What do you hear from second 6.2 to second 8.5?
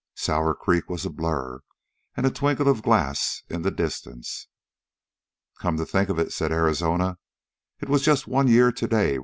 said Arizona, "it's just one